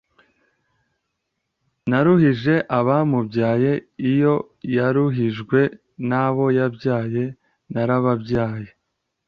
[1.91, 3.71] yaruhije abamubyaye
[4.11, 4.35] iyo
[4.77, 5.59] yaruhijwe
[6.09, 7.23] n'abo yabyaye.
[7.73, 8.69] narababyaye